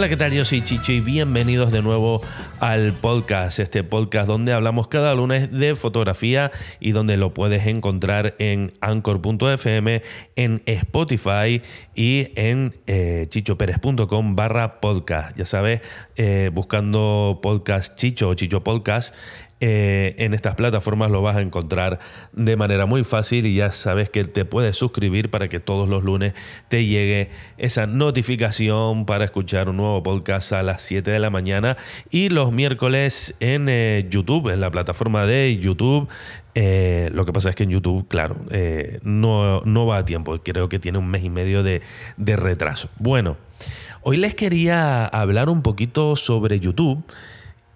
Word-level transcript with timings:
Hola, 0.00 0.08
¿qué 0.08 0.16
tal? 0.16 0.32
Yo 0.32 0.46
soy 0.46 0.62
Chicho 0.62 0.92
y 0.92 1.00
bienvenidos 1.00 1.72
de 1.72 1.82
nuevo 1.82 2.22
al 2.58 2.94
podcast, 2.94 3.58
este 3.58 3.84
podcast 3.84 4.26
donde 4.26 4.54
hablamos 4.54 4.88
cada 4.88 5.14
lunes 5.14 5.52
de 5.52 5.76
fotografía 5.76 6.50
y 6.80 6.92
donde 6.92 7.18
lo 7.18 7.34
puedes 7.34 7.66
encontrar 7.66 8.34
en 8.38 8.72
anchor.fm, 8.80 10.02
en 10.36 10.62
Spotify 10.64 11.60
y 11.94 12.32
en 12.34 12.74
eh, 12.86 13.26
chichoperez.com 13.28 14.36
barra 14.36 14.80
podcast. 14.80 15.36
Ya 15.36 15.44
sabes, 15.44 15.82
eh, 16.16 16.50
buscando 16.50 17.40
podcast 17.42 17.94
Chicho 17.96 18.30
o 18.30 18.34
Chicho 18.34 18.64
Podcast 18.64 19.14
eh, 19.62 20.14
en 20.16 20.32
estas 20.32 20.54
plataformas 20.54 21.10
lo 21.10 21.20
vas 21.20 21.36
a 21.36 21.42
encontrar 21.42 21.98
de 22.32 22.56
manera 22.56 22.86
muy 22.86 23.04
fácil 23.04 23.44
y 23.44 23.54
ya 23.54 23.72
sabes 23.72 24.08
que 24.08 24.24
te 24.24 24.46
puedes 24.46 24.78
suscribir 24.78 25.28
para 25.28 25.48
que 25.48 25.60
todos 25.60 25.86
los 25.86 26.02
lunes 26.02 26.32
te 26.68 26.86
llegue 26.86 27.28
esa 27.58 27.86
notificación 27.86 29.04
para 29.04 29.26
escuchar 29.26 29.68
un 29.68 29.76
nuevo 29.76 30.02
podcast 30.02 30.52
a 30.54 30.62
las 30.62 30.80
7 30.80 31.10
de 31.10 31.18
la 31.18 31.28
mañana 31.28 31.76
y 32.10 32.30
los 32.30 32.52
miércoles 32.52 33.34
en 33.40 33.68
eh, 33.68 34.06
YouTube, 34.08 34.48
en 34.48 34.62
la 34.62 34.70
plataforma 34.70 35.26
de 35.26 35.54
YouTube. 35.58 36.08
Eh, 36.54 37.10
lo 37.12 37.26
que 37.26 37.32
pasa 37.34 37.50
es 37.50 37.54
que 37.54 37.64
en 37.64 37.70
YouTube, 37.70 38.08
claro, 38.08 38.36
no, 39.02 39.60
no, 39.60 39.86
va 39.86 39.98
a 39.98 40.04
tiempo. 40.06 40.38
Creo 40.42 40.70
que 40.70 40.78
tiene 40.78 40.96
un 40.96 41.08
mes 41.08 41.22
y 41.22 41.28
medio 41.28 41.62
de, 41.62 41.82
de 42.16 42.36
retraso. 42.36 42.88
Bueno, 42.98 43.36
hoy 44.00 44.16
les 44.16 44.34
quería 44.34 45.04
hablar 45.04 45.50
un 45.50 45.60
poquito 45.60 46.16
sobre 46.16 46.60
YouTube 46.60 47.04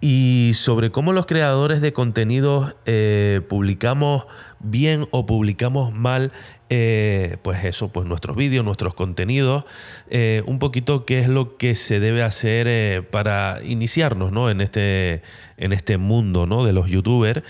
y 0.07 0.51
sobre 0.53 0.91
cómo 0.91 1.13
los 1.13 1.25
creadores 1.25 1.81
de 1.81 1.91
contenidos 1.91 2.75
eh, 2.85 3.41
publicamos 3.49 4.27
bien 4.59 5.07
o 5.09 5.25
publicamos 5.25 5.95
mal, 5.95 6.31
eh, 6.69 7.37
pues 7.41 7.65
eso, 7.65 7.91
pues 7.91 8.07
nuestros 8.07 8.37
vídeos, 8.37 8.63
nuestros 8.63 8.93
contenidos, 8.93 9.65
eh, 10.11 10.43
un 10.45 10.59
poquito 10.59 11.05
qué 11.05 11.21
es 11.21 11.27
lo 11.27 11.57
que 11.57 11.75
se 11.75 11.99
debe 11.99 12.21
hacer 12.21 13.09
para 13.09 13.61
iniciarnos 13.63 14.31
¿no? 14.31 14.51
en, 14.51 14.61
este, 14.61 15.23
en 15.57 15.73
este 15.73 15.97
mundo 15.97 16.45
¿no? 16.45 16.63
de 16.63 16.73
los 16.73 16.87
youtubers. 16.87 17.41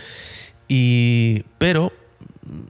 Y, 0.69 1.43
pero 1.57 1.91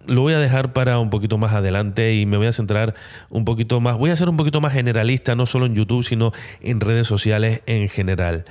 lo 0.06 0.22
voy 0.22 0.34
a 0.34 0.40
dejar 0.40 0.74
para 0.74 1.00
un 1.00 1.10
poquito 1.10 1.38
más 1.38 1.54
adelante 1.54 2.16
y 2.16 2.26
me 2.26 2.38
voy 2.38 2.48
a 2.48 2.54
centrar 2.54 2.96
un 3.30 3.46
poquito 3.46 3.80
más, 3.82 3.98
voy 3.98 4.10
a 4.10 4.16
ser 4.16 4.30
un 4.30 4.38
poquito 4.38 4.62
más 4.62 4.74
generalista, 4.74 5.36
no 5.36 5.46
solo 5.46 5.66
en 5.66 5.76
YouTube, 5.76 6.04
sino 6.04 6.32
en 6.62 6.80
redes 6.80 7.08
sociales 7.08 7.62
en 7.66 7.90
general. 7.90 8.46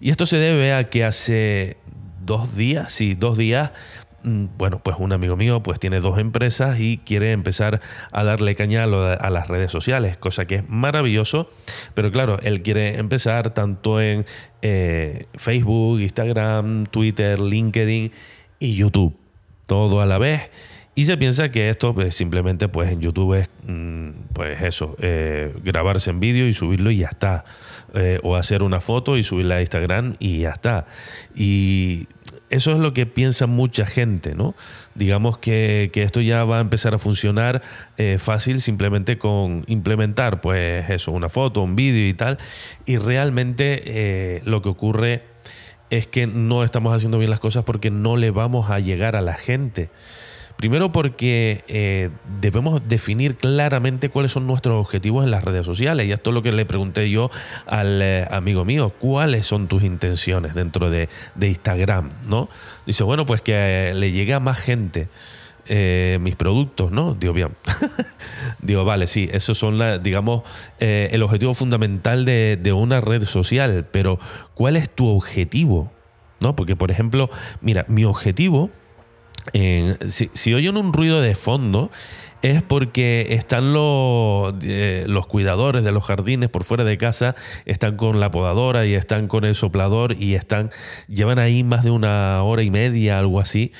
Y 0.00 0.10
esto 0.10 0.26
se 0.26 0.38
debe 0.38 0.72
a 0.72 0.88
que 0.88 1.04
hace 1.04 1.76
dos 2.24 2.56
días, 2.56 2.92
sí, 2.92 3.14
dos 3.14 3.36
días, 3.36 3.72
mm, 4.22 4.46
bueno, 4.56 4.80
pues 4.82 4.96
un 4.98 5.12
amigo 5.12 5.36
mío 5.36 5.62
pues 5.62 5.78
tiene 5.80 6.00
dos 6.00 6.18
empresas 6.18 6.80
y 6.80 6.98
quiere 6.98 7.32
empezar 7.32 7.80
a 8.12 8.24
darle 8.24 8.54
caña 8.54 8.84
a, 8.84 9.30
las 9.30 9.48
redes 9.48 9.72
sociales, 9.72 10.16
cosa 10.16 10.46
que 10.46 10.56
es 10.56 10.68
maravilloso, 10.68 11.50
pero 11.94 12.10
claro, 12.10 12.38
él 12.42 12.62
quiere 12.62 12.98
empezar 12.98 13.50
tanto 13.50 14.00
en 14.00 14.24
eh, 14.62 15.26
Facebook, 15.34 16.00
Instagram, 16.00 16.86
Twitter, 16.86 17.40
LinkedIn 17.40 18.12
y 18.58 18.76
YouTube, 18.76 19.16
todo 19.66 20.00
a 20.00 20.06
la 20.06 20.18
vez. 20.18 20.50
Y 20.94 21.04
se 21.04 21.16
piensa 21.16 21.50
que 21.50 21.70
esto 21.70 21.94
pues, 21.94 22.14
simplemente 22.14 22.68
pues 22.68 22.90
en 22.90 23.00
YouTube 23.00 23.34
es 23.34 23.48
mm, 23.66 24.10
pues 24.32 24.60
eso, 24.62 24.96
eh, 25.00 25.54
grabarse 25.62 26.10
en 26.10 26.20
vídeo 26.20 26.46
y 26.46 26.52
subirlo 26.52 26.90
y 26.90 26.98
ya 26.98 27.08
está. 27.08 27.44
Eh, 27.94 28.20
o 28.22 28.36
hacer 28.36 28.62
una 28.62 28.80
foto 28.80 29.16
y 29.16 29.24
subirla 29.24 29.56
a 29.56 29.60
Instagram 29.60 30.16
y 30.18 30.40
ya 30.40 30.50
está. 30.50 30.86
Y 31.34 32.06
eso 32.48 32.72
es 32.72 32.78
lo 32.78 32.92
que 32.92 33.06
piensa 33.06 33.46
mucha 33.46 33.84
gente, 33.84 34.34
¿no? 34.34 34.54
Digamos 34.94 35.38
que, 35.38 35.90
esto 35.94 36.20
ya 36.20 36.44
va 36.44 36.58
a 36.58 36.60
empezar 36.60 36.94
a 36.94 36.98
funcionar 36.98 37.62
eh, 37.96 38.18
fácil 38.20 38.60
simplemente 38.60 39.18
con 39.18 39.64
implementar, 39.66 40.40
pues 40.40 40.88
eso, 40.88 41.10
una 41.10 41.28
foto, 41.28 41.62
un 41.62 41.74
vídeo 41.74 42.06
y 42.06 42.14
tal. 42.14 42.38
Y 42.86 42.98
realmente 42.98 44.40
lo 44.44 44.62
que 44.62 44.68
ocurre 44.68 45.24
es 45.90 46.06
que 46.06 46.28
no 46.28 46.62
estamos 46.62 46.94
haciendo 46.94 47.18
bien 47.18 47.30
las 47.30 47.40
cosas 47.40 47.64
porque 47.64 47.90
no 47.90 48.16
le 48.16 48.30
vamos 48.30 48.70
a 48.70 48.78
llegar 48.78 49.16
a 49.16 49.20
la 49.20 49.34
gente. 49.34 49.90
Primero 50.60 50.92
porque 50.92 51.64
eh, 51.68 52.10
debemos 52.38 52.86
definir 52.86 53.36
claramente 53.36 54.10
cuáles 54.10 54.32
son 54.32 54.46
nuestros 54.46 54.78
objetivos 54.78 55.24
en 55.24 55.30
las 55.30 55.42
redes 55.42 55.64
sociales. 55.64 56.06
Y 56.06 56.12
esto 56.12 56.28
es 56.28 56.34
lo 56.34 56.42
que 56.42 56.52
le 56.52 56.66
pregunté 56.66 57.08
yo 57.08 57.30
al 57.64 58.02
eh, 58.02 58.28
amigo 58.30 58.66
mío. 58.66 58.92
¿Cuáles 58.98 59.46
son 59.46 59.68
tus 59.68 59.82
intenciones 59.82 60.54
dentro 60.54 60.90
de, 60.90 61.08
Instagram? 61.40 62.10
¿no? 62.26 62.50
Dice, 62.84 63.04
bueno, 63.04 63.24
pues 63.24 63.40
que 63.40 63.94
le 63.96 64.12
llegue 64.12 64.34
a 64.34 64.40
más 64.40 64.60
gente. 64.60 65.08
Eh, 65.64 66.18
mis 66.20 66.36
productos, 66.36 66.92
¿no? 66.92 67.14
Digo, 67.14 67.32
bien. 67.32 67.56
Digo, 68.60 68.84
vale, 68.84 69.06
sí, 69.06 69.30
esos 69.32 69.56
son, 69.56 69.78
la, 69.78 69.98
digamos, 69.98 70.42
el 70.78 71.22
objetivo 71.22 71.54
fundamental 71.54 72.26
de, 72.26 72.58
de, 72.60 72.74
una 72.74 73.00
red 73.00 73.22
social, 73.22 73.86
pero 73.90 74.18
¿cuál 74.52 74.76
es 74.76 74.90
tu 74.90 75.08
objetivo? 75.08 75.90
¿No? 76.40 76.54
Porque, 76.54 76.76
por 76.76 76.90
ejemplo, 76.90 77.30
mira, 77.62 77.86
mi 77.88 78.04
objetivo 78.04 78.70
si, 80.08 80.54
oyen 80.54 80.76
un 80.76 80.92
ruido 80.92 81.20
de 81.20 81.34
fondo, 81.34 81.90
es 82.42 82.62
porque 82.62 83.28
están 83.30 83.72
los, 83.72 84.54
eh, 84.62 85.04
los 85.06 85.26
cuidadores 85.26 85.84
de 85.84 85.92
los 85.92 86.04
jardines 86.04 86.48
por 86.48 86.64
fuera 86.64 86.84
de 86.84 86.96
casa, 86.96 87.34
están 87.66 87.96
con 87.96 88.20
la 88.20 88.30
podadora 88.30 88.86
y 88.86 88.94
están 88.94 89.28
con 89.28 89.44
el 89.44 89.54
soplador 89.54 90.16
y 90.18 90.34
están, 90.34 90.70
llevan 91.08 91.38
ahí 91.38 91.64
más 91.64 91.84
de 91.84 91.90
una 91.90 92.42
hora 92.42 92.62
y 92.62 92.70
media, 92.70 93.18
algo 93.18 93.40
así. 93.40 93.72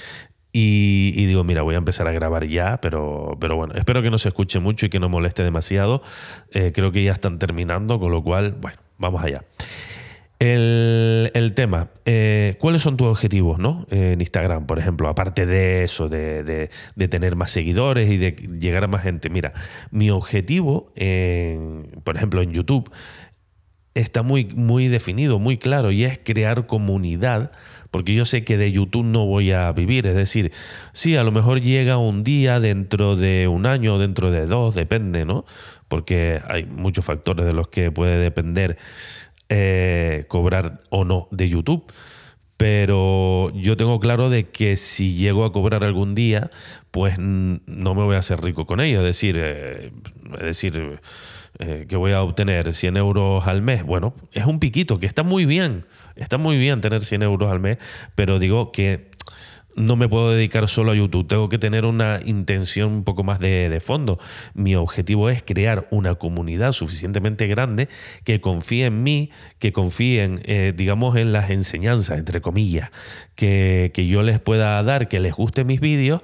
Y, 0.53 1.27
digo, 1.27 1.45
mira, 1.45 1.63
voy 1.63 1.77
a 1.77 1.79
empezar 1.79 2.09
a 2.09 2.13
grabar 2.13 2.45
ya, 2.47 2.81
pero, 2.81 3.37
pero 3.41 3.55
bueno, 3.55 3.75
espero 3.75 4.03
que 4.03 4.11
no 4.11 4.19
se 4.19 4.29
escuche 4.29 4.59
mucho 4.59 4.87
y 4.87 4.89
que 4.89 4.99
no 4.99 5.09
moleste 5.09 5.45
demasiado. 5.45 6.03
Eh, 6.51 6.73
creo 6.75 6.91
que 6.91 7.05
ya 7.05 7.13
están 7.13 7.39
terminando, 7.39 8.01
con 8.01 8.11
lo 8.11 8.23
cual, 8.23 8.57
bueno, 8.61 8.79
vamos 8.99 9.23
allá. 9.23 9.45
El, 10.41 11.53
tema, 11.55 11.91
eh, 12.07 12.57
¿cuáles 12.59 12.81
son 12.81 12.97
tus 12.97 13.09
objetivos 13.09 13.59
¿no? 13.59 13.87
en 13.91 14.23
Instagram, 14.23 14.67
por 14.67 14.79
ejemplo? 14.79 15.09
Aparte 15.09 15.45
de 15.45 15.85
eso, 15.85 16.09
de, 16.09 16.71
tener 17.11 17.37
más 17.37 17.51
seguidores 17.51 18.09
y 18.09 18.17
de 18.17 18.33
llegar 18.33 18.85
a 18.85 18.87
más 18.87 19.03
gente. 19.03 19.29
Mira, 19.29 19.53
mi 19.91 20.09
objetivo, 20.09 20.95
por 22.05 22.17
ejemplo, 22.17 22.41
en 22.41 22.53
YouTube, 22.53 22.91
está 23.95 24.23
muy, 24.23 24.47
muy 24.47 24.89
definido, 24.89 25.39
muy 25.39 25.59
claro, 25.59 25.91
y 25.91 26.05
es 26.05 26.19
crear 26.23 26.67
comunidad, 26.67 27.53
porque 27.91 28.15
yo 28.15 28.25
sé 28.25 28.43
que 28.43 28.57
de 28.57 28.73
YouTube 28.73 29.05
no 29.05 29.27
voy 29.27 29.53
a 29.53 29.71
vivir. 29.73 30.07
Es 30.07 30.15
decir, 30.15 30.53
sí, 30.95 31.17
a 31.17 31.25
lo 31.25 31.33
mejor 31.33 31.61
llega 31.61 31.99
un 31.99 32.25
día 32.25 32.61
dentro 32.61 33.17
de 33.17 33.47
un 33.47 33.67
año, 33.67 33.99
dentro 33.99 34.31
de 34.31 34.47
dos, 34.47 34.75
depende, 34.75 35.27
¿no? 35.27 35.45
Porque 35.89 36.41
hay 36.49 36.65
muchos 36.65 37.05
factores 37.05 37.45
de 37.45 37.53
los 37.53 37.69
que 37.69 37.91
puede 37.91 38.17
depender 38.19 38.79
eh, 39.51 40.25
cobrar 40.29 40.81
o 40.89 41.05
no 41.05 41.29
de 41.31 41.49
YouTube. 41.49 41.85
Pero 42.57 43.51
yo 43.55 43.77
tengo 43.77 44.01
claro 44.01 44.31
de 44.31 44.49
que 44.49 44.77
si 44.77 45.15
llego 45.15 45.45
a 45.45 45.53
cobrar 45.53 45.83
algún 45.83 46.15
día, 46.15 46.51
pues 46.91 47.19
no 47.19 47.95
me 47.95 48.03
voy 48.03 48.17
a 48.17 48.19
hacer 48.19 48.43
rico 48.43 48.67
con 48.67 48.81
ello. 48.81 48.99
Es 49.01 49.05
decir, 49.05 49.37
eh, 49.39 49.93
es 50.35 50.41
decir 50.41 51.01
eh, 51.59 51.87
que 51.89 51.97
voy 51.97 52.13
a 52.13 52.23
obtener 52.23 52.73
100 52.73 52.97
euros 52.97 53.47
al 53.47 53.61
mes. 53.61 53.85
Bueno, 53.85 54.15
es 54.33 54.47
un 54.47 54.61
piquito, 54.61 54.99
que 55.01 55.07
está 55.07 55.23
muy 55.23 55.45
bien. 55.45 55.85
Está 56.17 56.39
muy 56.39 56.57
bien 56.57 56.81
tener 56.81 57.03
100 57.05 57.23
euros 57.23 57.51
al 57.51 57.61
mes, 57.61 57.79
pero 58.15 58.39
digo 58.39 58.73
que 58.73 59.10
no 59.77 59.97
me 59.97 60.09
puedo 60.09 60.31
dedicar 60.33 60.69
solo 60.69 60.93
a 60.93 60.95
YouTube, 60.95 61.27
tengo 61.27 61.49
que 61.49 61.59
tener 61.59 61.85
una 61.85 62.21
intención 62.25 62.93
un 62.93 63.05
poco 63.05 63.23
más 63.23 63.39
de, 63.39 63.81
fondo. 63.81 64.19
Mi 64.55 64.75
objetivo 64.75 65.31
es 65.31 65.43
crear 65.43 65.87
una 65.91 66.15
comunidad 66.17 66.73
suficientemente 66.73 67.47
grande 67.47 67.89
que 68.25 68.41
confíe 68.41 68.87
en 68.87 69.03
mí, 69.03 69.31
que 69.59 69.73
confíen, 69.73 70.41
eh, 70.45 70.73
digamos, 70.77 71.17
en 71.17 71.33
las 71.33 71.51
enseñanzas, 71.51 72.19
entre 72.19 72.41
comillas, 72.41 72.91
que, 73.35 73.91
que 73.95 74.07
yo 74.07 74.23
les 74.23 74.39
pueda 74.41 74.83
dar, 74.83 75.09
que 75.09 75.21
les 75.21 75.33
guste 75.35 75.65
mis 75.65 75.81
vídeos 75.81 76.21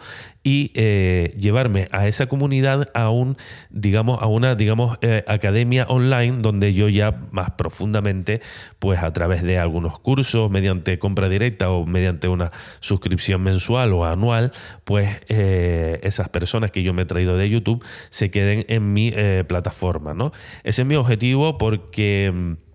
y 0.46 0.70
eh, 0.75 1.34
llevarme 1.37 1.88
a 1.90 2.06
esa 2.06 2.26
comunidad 2.26 2.88
a 2.94 3.10
un, 3.10 3.37
digamos, 3.70 4.22
a 4.22 4.26
una, 4.26 4.54
digamos, 4.54 4.96
eh, 5.02 5.25
academia 5.26 5.87
online 5.88 6.37
donde 6.38 6.72
yo 6.72 6.88
ya 6.88 7.20
más 7.32 7.50
profundamente, 7.50 8.40
pues 8.78 9.02
a 9.02 9.12
través 9.12 9.43
de 9.43 9.58
algunos 9.58 9.98
cursos, 9.98 10.48
mediante 10.48 11.00
compra 11.00 11.28
directa 11.28 11.70
o 11.70 11.84
mediante 11.84 12.28
una 12.28 12.52
suscripción 12.78 13.43
mensual 13.43 13.93
o 13.93 14.04
anual, 14.04 14.52
pues 14.84 15.20
eh, 15.26 15.98
esas 16.04 16.28
personas 16.28 16.70
que 16.70 16.84
yo 16.84 16.94
me 16.94 17.02
he 17.02 17.06
traído 17.06 17.37
de 17.37 17.50
YouTube 17.50 17.84
se 18.10 18.31
queden 18.31 18.64
en 18.69 18.92
mi 18.92 19.12
plataforma, 19.49 20.14
¿no? 20.14 20.31
Ese 20.62 20.82
es 20.82 20.87
mi 20.87 20.94
objetivo 20.94 21.58
porque 21.58 22.31
mm, 22.32 22.65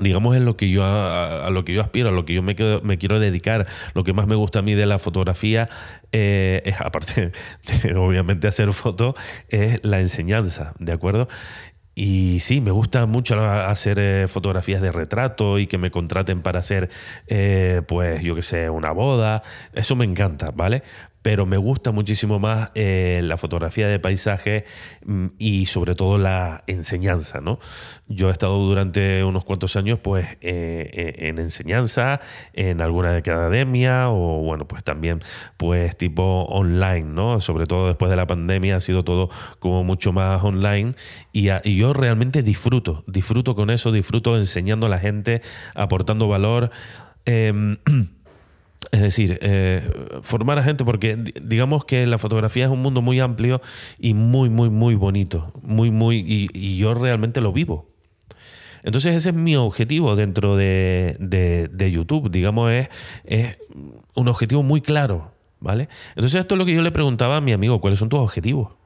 digamos 0.00 0.36
en 0.36 0.44
lo 0.44 0.56
que 0.56 0.70
yo 0.70 0.84
a, 0.84 1.50
lo 1.50 1.64
que 1.64 1.74
yo 1.74 1.80
aspiro, 1.80 2.08
a 2.08 2.12
lo 2.12 2.24
que 2.24 2.34
yo 2.34 2.42
me, 2.42 2.54
me, 2.82 2.98
quiero 2.98 3.20
dedicar, 3.20 3.66
lo 3.94 4.04
que 4.04 4.12
más 4.12 4.26
me 4.26 4.34
gusta 4.34 4.60
a 4.60 4.62
mí 4.62 4.74
de 4.74 4.86
la 4.86 4.98
fotografía 4.98 5.68
eh, 6.12 6.62
es 6.64 6.80
aparte 6.80 7.32
de, 7.82 7.94
obviamente 7.94 8.48
hacer 8.48 8.72
fotos 8.72 9.14
es 9.48 9.80
la 9.82 10.00
enseñanza, 10.00 10.74
¿de 10.78 10.92
acuerdo? 10.92 11.28
Y 12.00 12.38
sí, 12.38 12.60
me 12.60 12.70
gusta 12.70 13.06
mucho 13.06 13.40
hacer 13.40 13.98
eh, 13.98 14.28
fotografías 14.28 14.80
de 14.80 14.92
retrato 14.92 15.58
y 15.58 15.66
que 15.66 15.78
me 15.78 15.90
contraten 15.90 16.42
para 16.42 16.60
hacer, 16.60 16.90
eh, 17.26 17.82
pues, 17.88 18.22
yo 18.22 18.36
qué 18.36 18.42
sé, 18.42 18.70
una 18.70 18.92
boda. 18.92 19.42
Eso 19.72 19.96
me 19.96 20.04
encanta, 20.04 20.52
¿vale? 20.54 20.84
Pero 21.22 21.46
me 21.46 21.56
gusta 21.56 21.90
muchísimo 21.90 22.38
más 22.38 22.70
eh, 22.74 23.20
la 23.24 23.36
fotografía 23.36 23.88
de 23.88 23.98
paisaje 23.98 24.64
mm, 25.04 25.26
y 25.38 25.66
sobre 25.66 25.94
todo 25.94 26.18
la 26.18 26.62
enseñanza, 26.66 27.40
¿no? 27.40 27.58
Yo 28.06 28.28
he 28.28 28.32
estado 28.32 28.58
durante 28.58 29.24
unos 29.24 29.44
cuantos 29.44 29.76
años 29.76 29.98
pues 30.02 30.26
eh, 30.40 30.90
eh, 30.92 31.28
en 31.28 31.38
enseñanza, 31.38 32.20
en 32.52 32.80
alguna 32.80 33.16
academia 33.16 34.10
o 34.10 34.40
bueno, 34.40 34.66
pues 34.68 34.84
también 34.84 35.20
pues 35.56 35.96
tipo 35.96 36.44
online, 36.44 37.02
¿no? 37.02 37.40
Sobre 37.40 37.66
todo 37.66 37.88
después 37.88 38.10
de 38.10 38.16
la 38.16 38.26
pandemia 38.26 38.76
ha 38.76 38.80
sido 38.80 39.02
todo 39.02 39.28
como 39.58 39.84
mucho 39.84 40.12
más 40.12 40.42
online 40.44 40.92
y, 41.32 41.48
yo 41.78 41.92
realmente 41.92 42.42
disfruto, 42.42 43.04
disfruto 43.06 43.54
con 43.54 43.70
eso, 43.70 43.92
disfruto 43.92 44.36
enseñando 44.36 44.86
a 44.86 44.90
la 44.90 44.98
gente, 44.98 45.42
aportando 45.74 46.28
valor. 46.28 46.70
Em, 47.24 47.76
Es 48.92 49.00
decir, 49.00 49.38
eh, 49.42 49.82
formar 50.22 50.58
a 50.58 50.62
gente, 50.62 50.84
porque 50.84 51.16
digamos 51.42 51.84
que 51.84 52.06
la 52.06 52.16
fotografía 52.16 52.64
es 52.64 52.70
un 52.70 52.80
mundo 52.80 53.02
muy 53.02 53.20
amplio 53.20 53.60
y 53.98 54.14
muy, 54.14 54.48
muy, 54.50 54.70
muy 54.70 54.94
bonito. 54.94 55.52
Muy, 55.62 55.90
muy. 55.90 56.24
Y, 56.26 56.78
yo 56.78 56.94
realmente 56.94 57.40
lo 57.40 57.52
vivo. 57.52 57.90
Entonces, 58.84 59.16
ese 59.16 59.30
es 59.30 59.34
mi 59.34 59.56
objetivo 59.56 60.14
dentro 60.14 60.56
de, 60.56 61.16
de, 61.18 61.90
YouTube. 61.90 62.30
Digamos, 62.30 62.70
es, 62.70 62.88
es, 63.24 63.58
un 64.14 64.28
objetivo 64.28 64.62
muy 64.62 64.80
claro. 64.80 65.32
¿Vale? 65.60 65.88
Entonces, 66.10 66.38
esto 66.38 66.54
es 66.54 66.58
lo 66.58 66.64
que 66.64 66.74
yo 66.74 66.82
le 66.82 66.92
preguntaba 66.92 67.36
a 67.38 67.40
mi 67.40 67.52
amigo: 67.52 67.80
¿cuáles 67.80 67.98
son 67.98 68.08
tus 68.08 68.20
objetivos? 68.20 68.76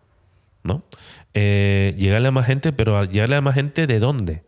¿No? 0.64 0.84
Eh, 1.34 1.94
llegarle 1.98 2.28
a 2.28 2.30
más 2.30 2.46
gente, 2.46 2.72
pero 2.72 3.04
llegarle 3.04 3.36
a 3.36 3.40
más 3.42 3.54
gente 3.54 3.86
de 3.86 3.98
dónde? 3.98 4.42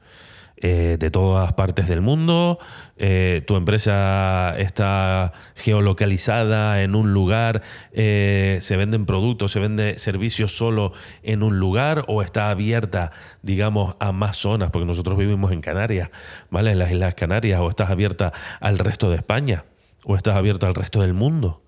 Eh, 0.56 0.98
de 1.00 1.10
todas 1.10 1.52
partes 1.54 1.88
del 1.88 2.00
mundo, 2.00 2.60
eh, 2.96 3.42
tu 3.44 3.56
empresa 3.56 4.54
está 4.56 5.32
geolocalizada 5.56 6.82
en 6.82 6.94
un 6.94 7.12
lugar, 7.12 7.62
eh, 7.92 8.60
se 8.62 8.76
venden 8.76 9.04
productos, 9.04 9.50
se 9.50 9.58
vende 9.58 9.98
servicios 9.98 10.56
solo 10.56 10.92
en 11.24 11.42
un 11.42 11.58
lugar 11.58 12.04
o 12.06 12.22
está 12.22 12.50
abierta, 12.50 13.10
digamos, 13.42 13.96
a 13.98 14.12
más 14.12 14.36
zonas, 14.36 14.70
porque 14.70 14.86
nosotros 14.86 15.18
vivimos 15.18 15.50
en 15.50 15.60
Canarias, 15.60 16.10
¿vale? 16.50 16.70
En 16.70 16.78
las 16.78 16.92
Islas 16.92 17.16
Canarias, 17.16 17.60
o 17.60 17.68
estás 17.68 17.90
abierta 17.90 18.32
al 18.60 18.78
resto 18.78 19.10
de 19.10 19.16
España, 19.16 19.64
o 20.04 20.14
estás 20.14 20.36
abierto 20.36 20.68
al 20.68 20.76
resto 20.76 21.02
del 21.02 21.14
mundo. 21.14 21.64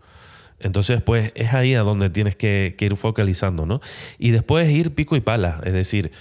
Entonces, 0.61 1.03
pues 1.03 1.33
es 1.35 1.55
ahí 1.55 1.75
a 1.75 1.81
donde 1.81 2.09
tienes 2.09 2.37
que, 2.37 2.77
ir 2.79 2.97
focalizando, 2.97 3.67
¿no? 3.67 3.81
Y 4.17 4.31
después 4.31 4.71
ir 4.71 4.94
pico 4.94 5.17
y 5.17 5.21
pala, 5.21 5.61
es 5.65 5.73
decir, 5.73 6.12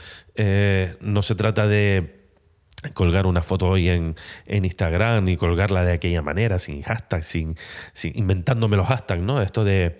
no 0.99 1.21
se 1.21 1.35
trata 1.35 1.67
de 1.67 2.14
colgar 2.93 3.27
una 3.27 3.41
foto 3.41 3.67
hoy 3.67 3.89
en, 3.89 4.15
Instagram 4.47 5.27
y 5.29 5.37
colgarla 5.37 5.83
de 5.83 5.93
aquella 5.93 6.21
manera, 6.21 6.59
sin 6.59 6.81
hashtag, 6.81 7.23
sin, 7.23 7.55
inventándome 8.13 8.77
los 8.77 8.87
hashtags, 8.87 9.21
¿no? 9.21 9.41
Esto 9.41 9.63
de 9.63 9.99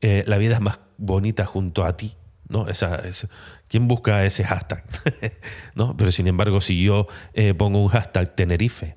eh, 0.00 0.24
la 0.26 0.38
vida 0.38 0.54
es 0.54 0.60
más 0.60 0.80
bonita 0.96 1.46
junto 1.46 1.84
a 1.84 1.96
ti, 1.96 2.14
¿no? 2.48 2.68
Esa, 2.68 2.96
es, 2.96 3.28
¿Quién 3.68 3.88
busca 3.88 4.24
ese 4.24 4.44
hashtag? 4.44 4.84
¿no? 5.74 5.96
Pero 5.96 6.12
sin 6.12 6.28
embargo, 6.28 6.60
si 6.60 6.82
yo 6.82 7.08
eh, 7.32 7.54
pongo 7.54 7.82
un 7.82 7.88
hashtag 7.88 8.34
Tenerife, 8.34 8.96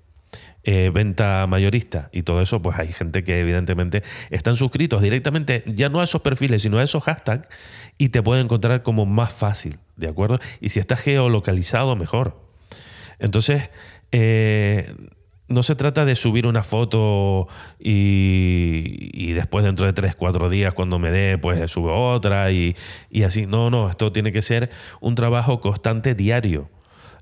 eh, 0.63 0.91
venta 0.93 1.47
mayorista 1.47 2.09
y 2.11 2.23
todo 2.23 2.41
eso, 2.41 2.61
pues 2.61 2.77
hay 2.77 2.91
gente 2.91 3.23
que 3.23 3.39
evidentemente 3.39 4.03
están 4.29 4.55
suscritos 4.55 5.01
directamente 5.01 5.63
ya 5.65 5.89
no 5.89 6.01
a 6.01 6.03
esos 6.03 6.21
perfiles, 6.21 6.61
sino 6.61 6.77
a 6.77 6.83
esos 6.83 7.03
hashtags 7.03 7.47
y 7.97 8.09
te 8.09 8.21
pueden 8.21 8.45
encontrar 8.45 8.83
como 8.83 9.05
más 9.05 9.33
fácil, 9.33 9.79
¿de 9.95 10.09
acuerdo? 10.09 10.39
Y 10.59 10.69
si 10.69 10.79
estás 10.79 10.99
geolocalizado, 10.99 11.95
mejor. 11.95 12.46
Entonces, 13.19 13.69
eh, 14.11 14.93
no 15.47 15.63
se 15.63 15.75
trata 15.75 16.05
de 16.05 16.15
subir 16.15 16.45
una 16.45 16.63
foto 16.63 17.47
y, 17.79 19.33
después 19.33 19.63
dentro 19.63 19.85
de 19.85 19.93
3, 19.93 20.15
4 20.15 20.49
días 20.49 20.73
cuando 20.73 20.99
me 20.99 21.09
dé, 21.09 21.37
pues 21.37 21.71
subo 21.71 22.11
otra 22.11 22.51
y, 22.51 22.75
así. 23.25 23.45
No, 23.45 23.69
no, 23.69 23.89
esto 23.89 24.11
tiene 24.11 24.31
que 24.31 24.41
ser 24.41 24.69
un 24.99 25.15
trabajo 25.15 25.61
constante 25.61 26.15
diario. 26.15 26.69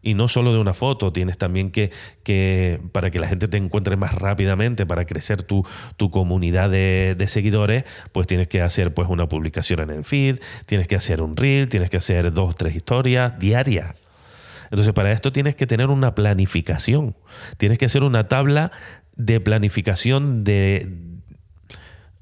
Y 0.01 0.13
no 0.13 0.27
solo 0.27 0.53
de 0.53 0.59
una 0.59 0.75
foto, 0.75 1.12
tienes 1.12 1.39
también 1.39 1.71
que, 1.71 1.92
que 2.24 2.80
para 2.91 3.09
que 3.09 3.18
la 3.18 3.27
gente 3.27 3.48
te 3.48 3.57
encuentre 3.57 3.95
más 3.95 4.13
rápidamente, 4.13 4.86
para 4.86 5.06
crecer 5.06 5.41
tu, 5.41 5.65
tu 5.98 6.12
comunidad 6.12 6.69
de, 6.69 7.15
de, 7.18 7.27
seguidores, 7.27 7.86
pues 8.12 8.27
tienes 8.27 8.48
que 8.48 8.62
hacer 8.62 8.94
pues 8.94 9.09
una 9.09 9.27
publicación 9.27 9.80
en 9.80 9.89
el 9.89 10.03
feed, 10.03 10.38
tienes 10.68 10.88
que 10.88 10.95
hacer 10.95 11.24
un 11.24 11.36
reel, 11.36 11.69
tienes 11.69 11.89
que 11.89 11.98
hacer 11.98 12.31
dos, 12.33 12.53
tres 12.56 12.75
historias 12.75 13.39
diarias 13.39 13.95
entonces, 14.71 14.94
para 14.94 15.12
esto 15.12 15.31
tienes 15.31 15.56
que 15.56 15.67
tener 15.67 15.89
una 15.89 16.15
planificación. 16.15 17.15
Tienes 17.57 17.77
que 17.77 17.85
hacer 17.85 18.03
una 18.03 18.27
tabla 18.27 18.71
de 19.15 19.39
planificación 19.39 20.44
de 20.44 20.89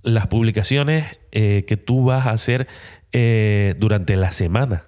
las 0.04 0.28
publicaciones 0.28 1.20
eh, 1.32 1.64
que 1.66 1.78
tú 1.78 2.06
vas 2.06 2.28
a 2.28 2.32
hacer 2.32 2.68
eh, 3.12 3.76
durante 3.78 4.16
la 4.16 4.32
semana. 4.32 4.86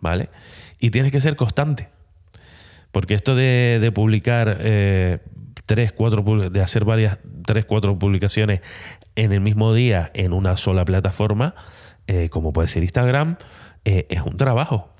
¿Vale? 0.00 0.30
Y 0.78 0.90
tienes 0.90 1.12
que 1.12 1.20
ser 1.20 1.36
constante. 1.36 1.88
Porque 2.90 3.14
esto 3.14 3.34
de, 3.34 3.90
publicar 3.94 4.58
eh, 4.60 5.18
tres, 5.66 5.92
cuatro, 5.92 6.50
de 6.50 6.60
hacer 6.60 6.84
varias, 6.84 7.18
tres, 7.44 7.64
cuatro 7.64 7.98
publicaciones 7.98 8.60
en 9.16 9.32
el 9.32 9.40
mismo 9.40 9.74
día 9.74 10.10
en 10.14 10.32
una 10.32 10.56
sola 10.56 10.84
plataforma, 10.84 11.54
como 12.30 12.52
puede 12.52 12.68
ser 12.68 12.82
Instagram, 12.82 13.36
es 13.84 14.20
un 14.20 14.36
trabajo. 14.36 14.93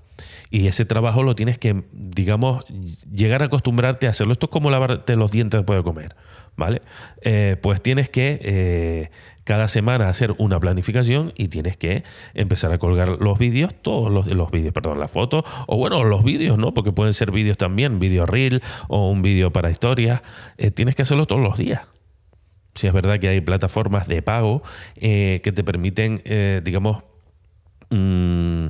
Y 0.55 0.69
ese 0.69 0.85
trabajo 0.85 1.25
lo 1.25 1.35
tienes 1.35 1.59
que, 1.59 1.83
digamos, 1.91 2.65
llegar 3.13 3.43
a 3.43 3.47
acostumbrarte 3.47 4.07
a 4.07 4.11
hacerlo. 4.11 4.35
Esto 4.35 4.47
es 4.47 4.51
como 4.51 4.71
lavarte 4.71 5.17
los 5.17 5.33
dientes 5.33 5.59
después 5.59 5.81
de 5.81 5.83
comer, 5.83 6.15
¿vale? 6.57 6.81
Eh, 7.23 7.57
pues 7.61 7.83
tienes 7.83 8.09
que 8.09 8.39
eh, 8.41 9.11
cada 9.43 9.67
semana 9.67 10.09
hacer 10.09 10.33
una 10.39 10.61
planificación 10.61 11.33
y 11.37 11.49
tienes 11.49 11.77
que 11.77 12.05
empezar 12.35 12.73
a 12.73 12.79
colgar 12.79 13.17
los 13.19 13.37
vídeos, 13.37 13.75
todos 13.75 14.13
los, 14.13 14.29
los 14.29 14.53
vídeos, 14.53 14.73
perdón, 14.73 15.01
las 15.01 15.11
fotos, 15.11 15.45
o 15.67 15.77
bueno, 15.77 16.05
los 16.05 16.23
vídeos, 16.23 16.57
¿no? 16.57 16.73
Porque 16.73 16.93
pueden 16.93 17.15
ser 17.15 17.33
vídeos 17.33 17.59
también, 17.59 17.99
vídeo 17.99 18.25
reel 18.25 18.63
o 18.87 19.11
un 19.11 19.23
vídeo 19.23 19.53
para 19.53 19.73
historias. 19.73 20.23
Eh, 20.57 20.71
tienes 20.71 20.95
que 20.95 21.03
hacerlo 21.03 21.27
todos 21.27 21.43
los 21.43 21.59
días. 21.59 21.83
Si 22.77 22.87
es 22.87 22.93
verdad 22.93 23.19
que 23.19 23.27
hay 23.27 23.41
plataformas 23.41 24.07
de 24.07 24.23
pago 24.23 24.63
que 24.95 25.53
te 25.53 25.65
permiten, 25.65 26.23
digamos, 26.65 27.03
mm, 27.91 28.67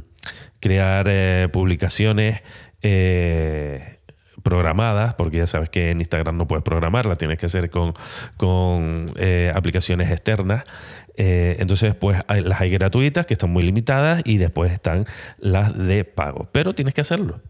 crear 0.64 1.04
eh, 1.10 1.50
publicaciones 1.52 2.40
eh, 2.80 3.98
programadas, 4.42 5.12
porque 5.12 5.36
ya 5.36 5.46
sabes 5.46 5.68
que 5.68 5.90
en 5.90 6.00
Instagram 6.00 6.38
no 6.38 6.46
puedes 6.46 6.64
programarlas, 6.64 7.18
tienes 7.18 7.36
que 7.36 7.44
hacer 7.44 7.68
con, 7.68 7.92
con 8.38 9.12
eh, 9.16 9.52
aplicaciones 9.54 10.10
externas. 10.10 10.64
entonces, 11.16 11.94
pues 11.94 12.22
las 12.28 12.62
hay 12.62 12.70
gratuitas 12.70 13.26
que 13.26 13.34
están 13.34 13.50
muy 13.50 13.62
limitadas 13.62 14.22
y 14.24 14.38
después 14.38 14.72
están 14.72 15.04
las 15.36 15.76
de 15.76 16.06
pago. 16.06 16.48
Pero 16.50 16.74
tienes 16.74 16.94
que 16.94 17.02
hacerlo. 17.02 17.42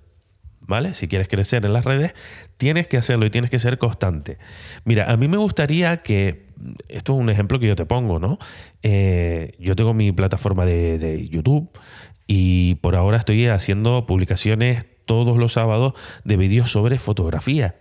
¿Vale? 0.67 0.95
Si 0.95 1.09
quieres 1.09 1.29
crecer 1.29 1.65
en 1.67 1.75
las 1.75 1.85
redes, 1.85 2.15
tienes 2.57 2.87
que 2.87 2.97
hacerlo 2.97 3.27
y 3.27 3.31
tienes 3.31 3.51
que 3.51 3.59
ser 3.59 3.77
constante. 3.77 4.39
Mira, 4.85 5.13
a 5.13 5.17
mí 5.19 5.29
me 5.29 5.37
gustaría 5.37 5.99
que, 5.99 6.47
esto 6.89 7.13
es 7.13 7.19
un 7.21 7.29
ejemplo 7.29 7.61
que 7.61 7.67
yo 7.69 7.77
te 7.77 7.85
pongo, 7.85 8.19
¿no? 8.19 8.39
yo 9.59 9.77
tengo 9.77 9.93
mi 9.93 10.11
plataforma 10.11 10.65
de, 10.65 10.99
de 10.99 11.29
YouTube, 11.29 11.71
y 12.27 12.77
por 12.77 12.97
ahora 12.97 13.19
estoy 13.19 13.47
haciendo 13.49 14.07
publicaciones 14.07 14.87
todos 15.05 15.37
los 15.37 15.53
sábados 15.53 15.95
de 16.25 16.37
vídeos 16.37 16.71
sobre 16.71 16.99
fotografía. 16.99 17.77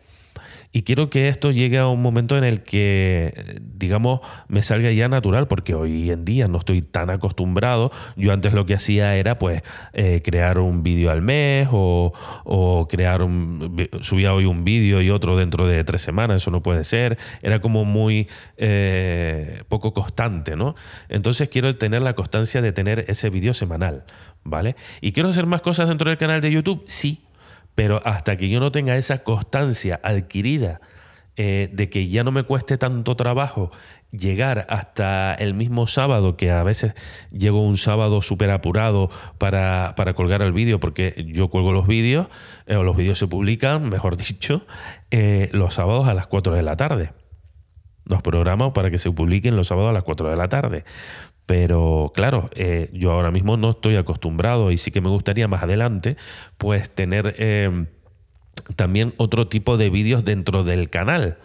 Y 0.76 0.82
quiero 0.82 1.12
que 1.12 1.28
esto 1.30 1.52
llegue 1.52 1.78
a 1.78 1.88
un 1.88 2.02
momento 2.02 2.36
en 2.36 2.44
el 2.44 2.64
que, 2.64 3.62
digamos, 3.62 4.22
me 4.48 4.64
salga 4.64 4.92
ya 4.92 5.08
natural, 5.08 5.48
porque 5.48 5.76
hoy 5.76 6.10
en 6.10 6.26
día 6.26 6.48
no 6.48 6.58
estoy 6.58 6.82
tan 6.82 7.12
acostumbrado. 7.12 7.92
Yo 8.16 8.34
antes 8.34 8.54
lo 8.54 8.66
que 8.66 8.74
hacía 8.74 9.16
era, 9.16 9.38
pues, 9.38 9.62
eh, 9.94 10.24
crear 10.26 10.58
un 10.58 10.82
vídeo 10.82 11.12
al 11.12 11.22
mes 11.22 11.68
o, 11.72 12.88
crear 12.90 13.22
un... 13.22 13.88
Subía 14.02 14.34
hoy 14.34 14.46
un 14.46 14.64
vídeo 14.64 15.00
y 15.00 15.12
otro 15.12 15.38
dentro 15.38 15.68
de 15.68 15.84
tres 15.84 16.02
semanas, 16.02 16.42
eso 16.42 16.50
no 16.50 16.64
puede 16.64 16.86
ser. 16.86 17.20
Era 17.44 17.62
como 17.62 17.86
muy 17.86 18.28
eh, 18.58 19.62
poco 19.70 19.94
constante, 19.94 20.56
¿no? 20.56 20.74
Entonces 21.08 21.50
quiero 21.50 21.76
tener 21.76 22.02
la 22.02 22.16
constancia 22.16 22.64
de 22.64 22.72
tener 22.72 23.06
ese 23.08 23.30
vídeo 23.30 23.54
semanal, 23.54 24.06
¿vale? 24.44 24.76
¿Y 25.02 25.12
quiero 25.12 25.30
hacer 25.30 25.46
más 25.46 25.62
cosas 25.62 25.88
dentro 25.88 26.10
del 26.10 26.18
canal 26.18 26.42
de 26.42 26.52
YouTube? 26.52 26.84
Sí 26.88 27.23
pero 27.76 28.02
hasta 28.06 28.38
que 28.38 28.50
yo 28.50 28.60
no 28.60 28.72
tenga 28.72 28.98
esa 28.98 29.24
constancia 29.24 30.00
adquirida 30.04 30.82
eh, 31.36 31.70
de 31.74 31.90
que 31.90 32.10
ya 32.10 32.24
no 32.24 32.32
me 32.32 32.44
cueste 32.44 32.78
tanto 32.78 33.16
trabajo 33.16 33.72
llegar 34.12 34.68
hasta 34.70 35.34
el 35.34 35.56
mismo 35.56 35.88
sábado, 35.88 36.38
que 36.38 36.52
a 36.52 36.62
veces 36.62 36.94
llego 37.32 37.66
un 37.66 37.78
sábado 37.78 38.22
súper 38.22 38.52
apurado 38.52 39.10
para, 39.40 39.96
colgar 40.16 40.44
el 40.44 40.54
vídeo, 40.54 40.80
porque 40.80 41.26
yo 41.28 41.50
cuelgo 41.50 41.72
los 41.72 41.88
vídeos, 41.88 42.28
eh, 42.68 42.76
o 42.76 42.84
los 42.84 42.96
vídeos 42.96 43.18
se 43.18 43.26
publican, 43.26 43.90
mejor 43.90 44.16
dicho, 44.16 44.66
eh, 45.10 45.50
los 45.54 45.74
sábados 45.74 46.08
a 46.08 46.14
las 46.14 46.28
4 46.28 46.54
de 46.54 46.62
la 46.62 46.78
tarde. 46.78 47.14
Los 48.06 48.22
programo 48.22 48.74
para 48.74 48.92
que 48.92 49.00
se 49.00 49.10
publiquen 49.10 49.56
los 49.56 49.68
sábados 49.68 49.90
a 49.90 49.94
las 49.94 50.04
4 50.04 50.30
de 50.30 50.36
la 50.36 50.50
tarde. 50.50 50.84
Pero 51.46 52.12
claro, 52.16 52.50
eh, 52.56 52.90
yo 52.94 53.12
ahora 53.12 53.32
mismo 53.32 53.58
no 53.58 53.72
estoy 53.72 53.96
acostumbrado 53.98 54.72
y 54.72 54.78
sí 54.78 54.92
que 54.92 55.02
me 55.02 55.10
gustaría 55.10 55.48
más 55.48 55.64
adelante 55.64 56.16
pues 56.58 56.90
tener 56.90 57.36
eh, 57.38 57.86
también 58.76 59.14
otro 59.18 59.48
tipo 59.48 59.78
de 59.78 59.90
vídeos 59.90 60.24
dentro 60.24 60.64
del 60.64 60.90
canal. 60.90 61.38